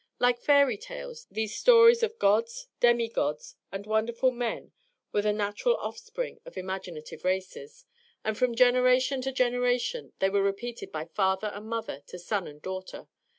Like 0.17 0.39
fairy 0.39 0.77
tales, 0.77 1.27
these 1.29 1.55
stories 1.55 2.01
of 2.01 2.17
gods, 2.17 2.67
demigods, 2.79 3.55
and 3.71 3.85
wonderful 3.85 4.31
men 4.31 4.71
were 5.11 5.21
the 5.21 5.31
natural 5.31 5.75
offspring 5.77 6.39
of 6.43 6.57
imaginative 6.57 7.23
races, 7.23 7.85
and 8.23 8.35
from 8.35 8.55
generation 8.55 9.21
to 9.21 9.31
generation 9.31 10.13
they 10.17 10.31
were 10.31 10.41
repeated 10.41 10.91
by 10.91 11.05
father 11.05 11.49
and 11.53 11.67
mother 11.67 12.01
to 12.07 12.17
son 12.17 12.47
and 12.47 12.63
daughter. 12.63 13.09